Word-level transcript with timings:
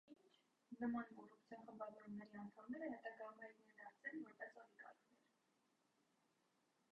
Նման 0.83 1.09
կոռուպցիոն 1.17 1.61
խմբավորումների 1.67 2.39
անդամները 2.45 2.89
հետագայում 2.95 3.37
հայտնի 3.43 3.71
են 3.73 3.79
դարձել 3.83 4.17
որպես 4.25 4.59
օլիգարխներ։ 4.63 5.21